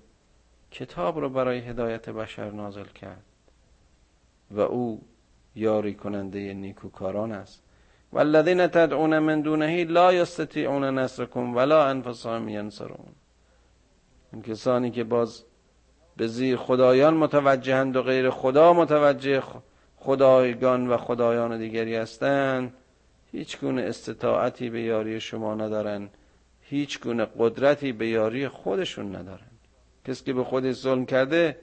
[0.71, 3.25] کتاب رو برای هدایت بشر نازل کرد
[4.51, 5.03] و او
[5.57, 7.63] یاری کننده نیکوکاران است.
[8.13, 13.15] والذین تدعون من دونه لا یستطیعون نصرکم ولا انفسهم ینصرون.
[14.33, 15.45] این کسانی که باز
[16.17, 19.43] به زیر خدایان متوجهند و غیر خدا متوجه
[19.97, 22.75] خدایگان و خدایان دیگری هستند
[23.33, 26.11] هیچ گونه استطاعتی به یاری شما ندارند.
[26.75, 29.59] هیچ گونه قدرتی به یاری خودشون ندارند
[30.05, 31.59] کسی که به خودش ظلم کرده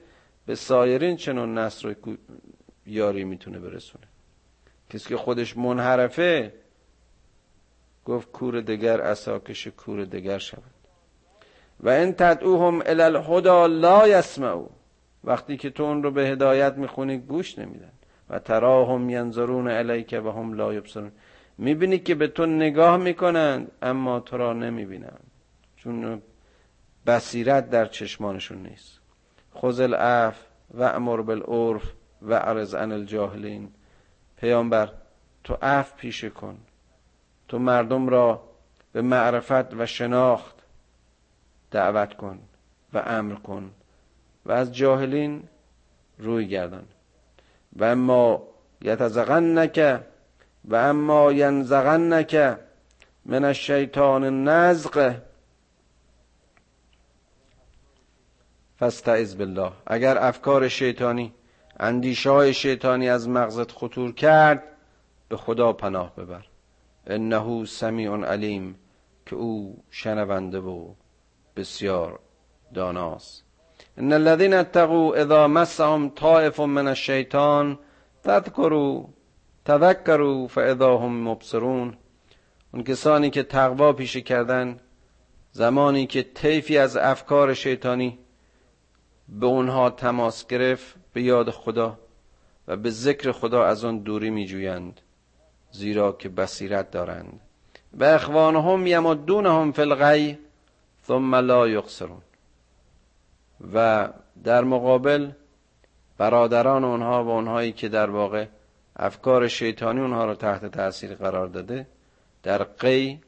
[0.46, 1.94] به سایرین چنون نصر و
[2.86, 4.04] یاری می‌تونه برسونه.
[4.90, 6.54] کسی که خودش منحرفه
[8.04, 10.62] گفت کور دگر اساکش کور دگر شود.
[11.80, 13.08] و این تدعوهم الی
[13.80, 14.66] لا یسمعو
[15.24, 17.92] وقتی که تو اون رو به هدایت می‌خونی گوش نمیدن.
[18.30, 21.12] و تراهم ینظرون الیک و هم لا یبصرون.
[21.62, 25.30] می‌بینی که به تو نگاه می‌کنند اما تو را نمی‌بینند.
[25.76, 26.22] چون
[27.06, 29.00] بصیرت در چشمانشون نیست.
[29.54, 33.68] خذ اف و امر بالعرف و عرض عن الجاهلین.
[34.36, 34.92] پیامبر
[35.44, 36.58] تو عف پیشه کن.
[37.48, 38.42] تو مردم را
[38.92, 40.56] به معرفت و شناخت
[41.70, 42.38] دعوت کن
[42.92, 43.70] و امر کن
[44.46, 45.42] و از جاهلین
[46.18, 46.84] روی گردان
[47.76, 48.42] و اما
[48.80, 50.00] یتزغنک
[50.64, 52.58] و اما ینزغنک
[53.26, 55.14] من الشیطان نزغ
[58.76, 59.72] فاستعذ بالله.
[59.86, 61.32] اگر افکار شیطانی
[61.80, 64.62] اندیشه های شیطانی از مغزت خطور کرد
[65.28, 66.44] به خدا پناه ببر.
[67.06, 68.78] انه سمیع علیم
[69.26, 70.94] که او شنونده و
[71.56, 72.18] بسیار
[72.74, 73.44] داناست.
[73.96, 77.78] ان الذين اتقوا اذا مسهم طائف من الشیطان
[78.24, 79.04] تذکروا
[79.64, 81.96] تذکروا فاذا هم مبصرون.
[82.74, 84.80] اون کسانی که تقوا پیشه کردن
[85.52, 88.18] زمانی که طیفی از افکار شیطانی
[89.28, 91.98] به اونها تماس گرفت به یاد خدا
[92.68, 95.00] و به ذکر خدا از آن دوری می جویند
[95.70, 97.40] زیرا که بصیرت دارند.
[97.94, 100.38] و اخوانهم یمدونهم فی الغی
[101.06, 102.22] ثم لا یقصرون
[103.74, 104.08] و
[104.44, 105.30] در مقابل
[106.18, 108.46] برادران اونها و اونهایی که در واقع
[108.96, 111.86] افکار شیطانی اونها رو تحت تاثیر قرار داده.
[112.42, 113.20] در قی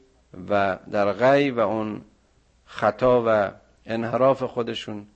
[0.51, 2.03] و در غی و اون
[2.67, 3.51] خطا و
[3.87, 5.07] انحراف خودشون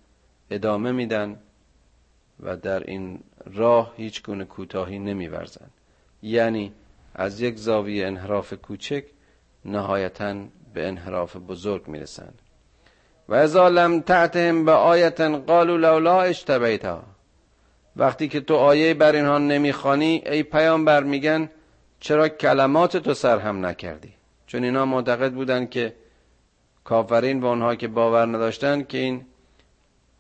[0.51, 1.39] ادامه میدن
[2.41, 3.21] و در این
[3.55, 5.71] راه هیچ گونه کوتاهی نمیورزن.
[6.23, 6.73] یعنی
[7.15, 9.05] از یک زاویه انحراف کوچک
[9.65, 10.35] نهایتا
[10.75, 12.43] به انحراف بزرگ می‌رسند
[13.29, 17.05] و ازا لم تعتهم به آیت قالوا لولا اشتبیتها.
[17.99, 21.51] وقتی که تو آیه بر اینها نمی‌خوانی ای پیامبر میگن
[22.01, 24.13] چرا کلمات تو سرهم نکردی؟
[24.47, 25.95] چون اینا معتقد بودن که
[26.85, 29.27] کافرین و اونها که باور نداشتن که این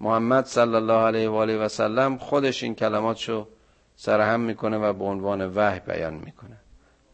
[0.01, 3.49] محمد صلی الله علیه و آله و سلم خودش این کلماتشو
[3.97, 6.57] سرهم می‌کنه و به عنوان وحی بیان می‌کنه.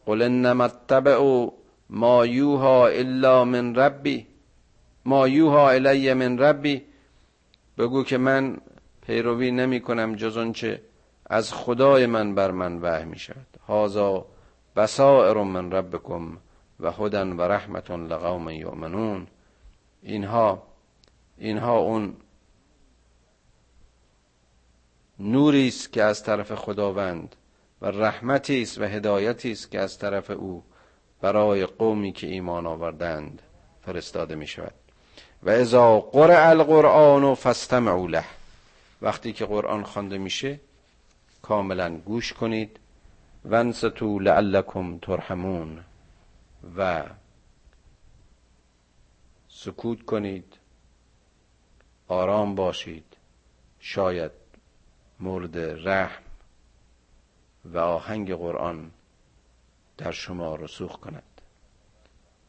[0.05, 1.47] قل انما اتبع
[1.89, 4.27] ما یوها الا من ربی.
[5.05, 6.81] ما یوها الی من ربی.
[7.77, 8.57] بگو که من
[9.07, 10.81] پیروی نمی کنم جز چه
[11.25, 13.47] از خدای من بر من وحی می شود.
[13.67, 14.25] هازا
[14.75, 16.37] بسائر من ربکم
[16.79, 19.27] و هدن و رحمت لقوم یؤمنون.
[20.01, 20.63] اینها
[21.37, 22.13] اینها اون
[25.19, 27.35] نوری است که از طرف خداوند
[27.81, 30.63] و رحمتی است و هدایتی است که از طرف او
[31.21, 33.41] برای قومی که ایمان آوردند
[33.81, 34.73] فرستاده می شود.
[35.43, 38.25] و اذا قرع القرآن فاستمعوا له.
[39.01, 40.59] وقتی که قرآن خوانده میشه
[41.41, 42.79] کاملا گوش کنید.
[43.45, 45.83] ونستو لعلکم ترحمون.
[46.77, 47.03] و
[49.49, 50.53] سکوت کنید.
[52.07, 53.17] آرام باشید.
[53.79, 54.31] شاید
[55.19, 56.23] مورد رحم
[57.65, 58.91] و آهنگ قرآن
[59.97, 61.41] در شما رسوخ کند.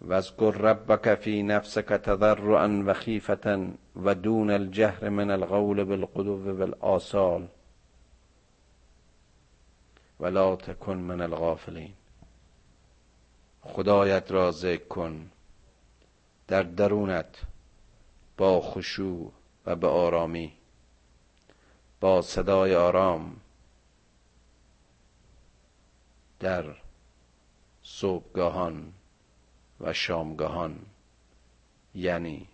[0.00, 3.66] واذکر ربک فی نفسک تضرعا و خیفتا
[4.04, 7.48] و دون الجهر من القول بالقدو والآصال
[10.20, 11.92] ولا تکن من الغافلین.
[13.62, 15.30] خدایت را ذکر کن
[16.48, 17.42] در درونت
[18.36, 19.32] با خشوع
[19.66, 20.52] و به آرامی
[22.00, 23.36] با صدای آرام
[26.40, 26.64] در
[27.82, 28.92] صبحگاهان
[29.80, 30.78] و شامگاهان
[31.94, 32.48] یعنی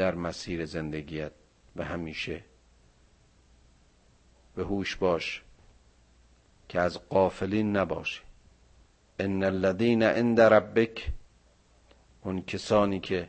[0.00, 1.32] در مسیر زندگیت
[1.76, 2.44] و همیشه.
[4.54, 5.42] به هوش باش
[6.68, 8.20] که از قافلین نباشی
[9.18, 11.12] ان الذين عند ربک
[12.24, 13.28] اون کسانی که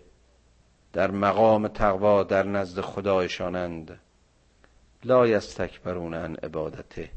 [0.94, 4.00] در مقام تقوا در نزد خدایشانند
[5.04, 7.12] لا یستکبرون عن عبادته.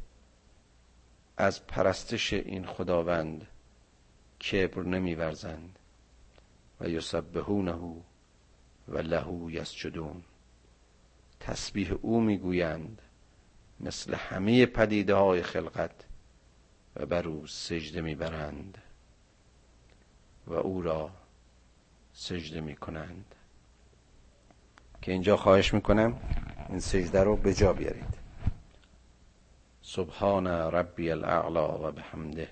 [1.37, 3.47] از پرستش این خداوند
[4.41, 5.79] کبر نمیورزند.
[6.81, 7.73] و یسبحونه
[8.95, 10.23] و له یسجدون.
[11.41, 13.03] تسبیح او می‌گویند
[13.81, 16.05] مثل همه پدیده های خلقت
[16.97, 18.79] و بر او سجده می‌برند
[20.47, 21.11] و او را
[22.13, 23.35] سجده می‌کنند.
[25.03, 26.21] که اینجا خواهش می‌کنم
[26.69, 28.19] این سجده رو به جا بیارید.
[29.83, 32.49] سبحان ربی الاعلا و بحمده.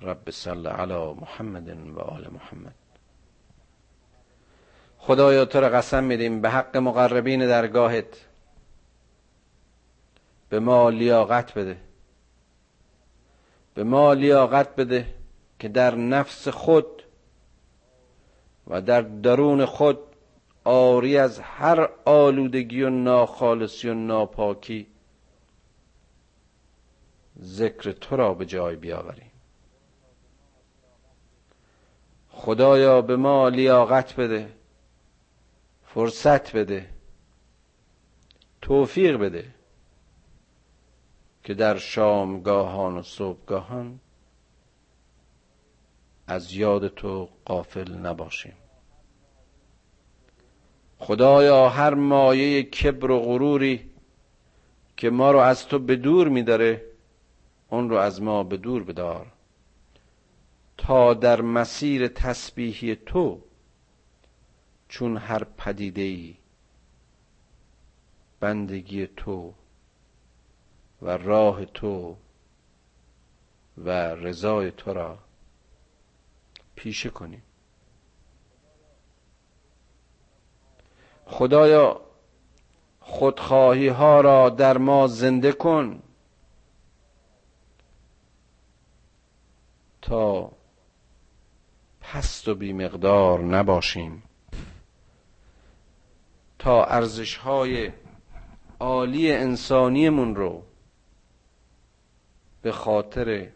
[0.00, 2.74] رب صل علی محمد و آل محمد.
[5.04, 8.26] خدایا تو را قسم میدیم به حق مقربین درگاهت.
[10.48, 11.76] به ما لیاقت بده.
[13.74, 15.06] به ما لیاقت بده
[15.58, 17.02] که در نفس خود
[18.66, 19.98] و در درون خود
[20.64, 24.86] آری از هر آلودگی و ناخالصی و ناپاکی
[27.42, 29.30] ذکر تو را به جای بیاوریم.
[32.30, 34.61] خدایا به ما لیاقت بده.
[35.94, 36.88] فرصت بده.
[38.62, 39.54] توفیق بده.
[41.44, 44.00] که در شامگاهان و صبحگاهان
[46.26, 48.52] از یاد تو قافل نباشیم.
[50.98, 53.90] خدایا هر مایه کبر و غروری
[54.96, 56.84] که ما رو از تو به دور میداره
[57.68, 59.26] اون رو از ما به دور بدار.
[60.78, 63.40] تا در مسیر تسبیحی تو
[64.92, 66.36] چون هر پدیده ای
[68.40, 69.54] بندگی تو
[71.02, 72.16] و راه تو
[73.78, 75.18] و رضای تو را
[76.74, 77.42] پیشه کنیم.
[81.26, 82.00] خدایا
[83.00, 86.02] خودخواهی ها را در ما زنده کن
[90.02, 90.52] تا
[92.00, 94.22] پست و بیمقدار نباشیم.
[96.62, 97.92] تا ارزش های
[98.80, 100.62] عالی انسانیمون رو
[102.62, 103.48] به خاطر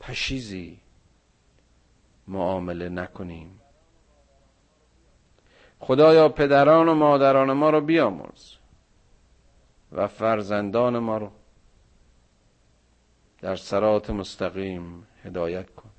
[0.00, 0.80] پشیزی
[2.28, 3.60] معامله نکنیم.
[5.80, 8.54] خدایا پدران و مادران ما رو بیامرز
[9.92, 11.30] و فرزندان ما رو
[13.40, 15.90] در سرات مستقیم هدایت کن.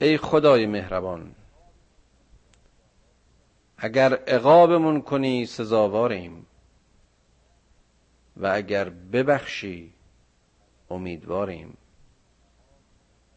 [0.00, 1.34] ای خدای مهربان
[3.80, 6.46] اگر عقابمون کنی سزاواریم
[8.36, 9.92] و اگر ببخشی
[10.90, 11.76] امیدواریم.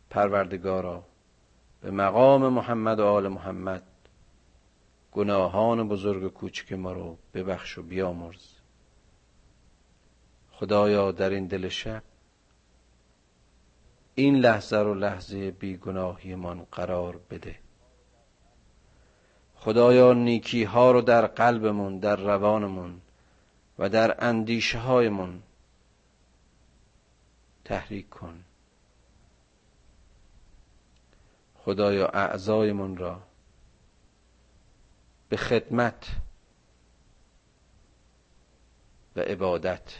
[0.09, 1.03] پروردگارا
[1.81, 3.83] به مقام محمد و آل محمد
[5.11, 8.55] گناهان بزرگ و کوچک ما رو ببخش و بیامرز.
[10.51, 12.03] خدایا در این دل شب
[14.15, 17.59] این لحظه رو لحظه بیگناهیمان قرار بده.
[19.63, 23.01] خدایا نیکی ها رو در قلبمون در روانمون
[23.79, 25.43] و در اندیشه هایمون
[27.65, 28.43] تحریک کن.
[31.55, 33.21] خدایا اعضایمون را
[35.29, 36.07] به خدمت
[39.15, 39.95] و عبادت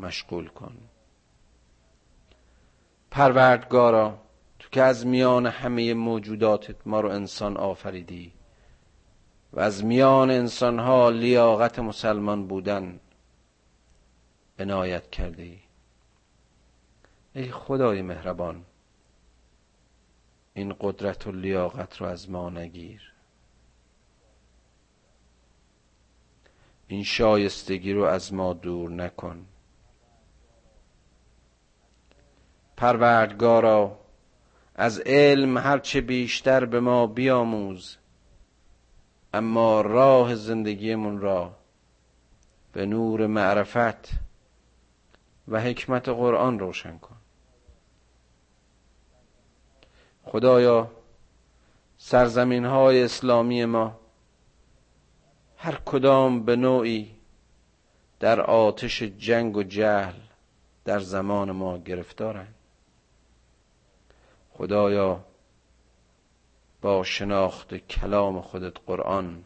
[0.00, 0.76] مشغول کن.
[3.10, 4.18] پروردگارا
[4.58, 8.32] تو که از میان همه موجوداتت ما رو انسان آفریدی
[9.52, 13.00] و از میان انسان ها لیاقت مسلمان بودن
[14.58, 15.56] عنایت کرده
[17.34, 18.64] ای خدای مهربان
[20.54, 23.12] این قدرت و لیاقت رو از ما نگیر.
[26.86, 29.46] این شایستگی رو از ما دور نکن.
[32.76, 33.98] پروردگارا
[34.74, 37.98] از علم هرچه بیشتر به ما بیاموز.
[39.34, 41.52] اما راه زندگیمون را
[42.72, 44.10] به نور معرفت
[45.48, 47.16] و حکمت قرآن روشن کن.
[50.24, 50.90] خدایا
[51.98, 54.00] سرزمین های اسلامی ما
[55.56, 57.14] هر کدام به نوعی
[58.20, 60.14] در آتش جنگ و جهل
[60.84, 62.54] در زمان ما گرفتارند.
[64.50, 65.24] خدایا
[66.82, 69.44] با شناخت کلام خودت قرآن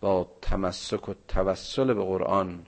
[0.00, 2.66] با تمسک و توسل به قرآن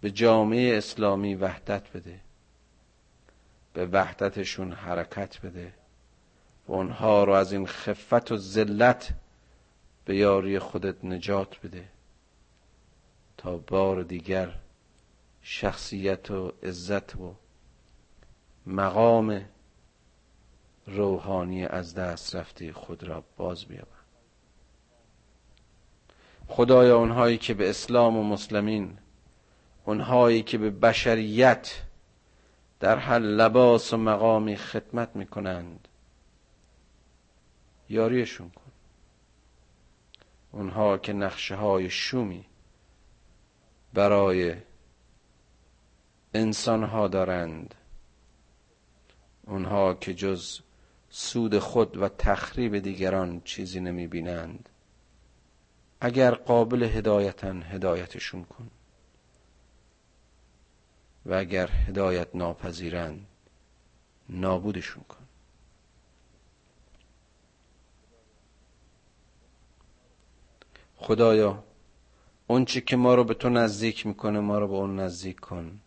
[0.00, 2.20] به جامعه اسلامی وحدت بده
[3.72, 5.74] به وحدتشون حرکت بده
[6.68, 9.14] و اونها رو از این خفت و ذلت
[10.04, 11.88] به یاری خودت نجات بده
[13.36, 14.54] تا بار دیگر
[15.42, 17.34] شخصیت و عزت و
[18.66, 19.44] مقام
[20.86, 23.88] روحانی از دست رفته خود را باز بیابند
[26.48, 28.98] خدایا اونهایی که به اسلام و مسلمین
[29.84, 31.82] اونهایی که به بشریت
[32.80, 35.88] در هر لباس و مقامی خدمت می‌کنند
[37.88, 38.72] یاریشون کن.
[40.52, 42.44] اونها که نقشه های شومی
[43.94, 44.56] برای
[46.34, 47.74] انسان ها دارند
[49.46, 50.60] اونها که جز
[51.16, 54.68] سود خود و تخریب دیگران چیزی نمی بینند
[56.00, 58.70] اگر قابل هدایتن هدایتشون کن.
[61.26, 63.26] و اگر هدایت ناپذیرند
[64.28, 65.26] نابودشون کن.
[70.96, 71.64] خدایا
[72.46, 75.80] اون چی که ما رو به تو نزدیک می‌کنه ما رو به اون نزدیک کن.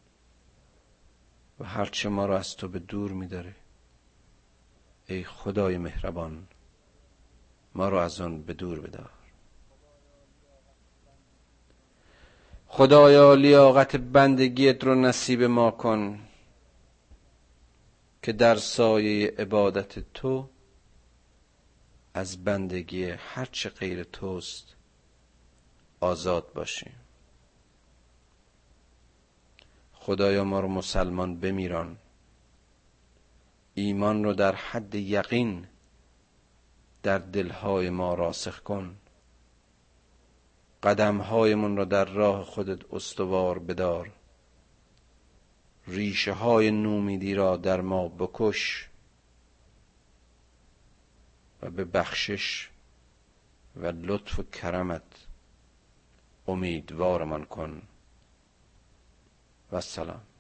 [1.60, 3.56] و هرچه ما رو از تو به دور میداره.
[5.10, 6.48] ای خدای مهربان
[7.76, 9.10] ما رو از آن به دور بدار.
[12.68, 16.20] خدایا لیاقت بندگیت رو نصیب ما کن
[18.22, 20.50] که در سایه عبادت تو
[22.14, 24.76] از بندگی هرچه غیر توست
[26.00, 26.96] آزاد باشیم.
[29.94, 31.98] خدایا ما رو مسلمان بمیران.
[33.78, 35.68] ایمان رو در حد یقین
[37.04, 38.98] در دلهای ما راسخ کن.
[40.84, 44.12] قدمهایمون را در راه خودت استوار بدار.
[45.88, 48.90] ریشه های نومیدی را در ما بکش
[51.62, 52.70] و به بخشش
[53.76, 55.28] و لطف و کرمت
[56.48, 57.82] امیدوارمان کن.
[59.72, 60.37] و سلام.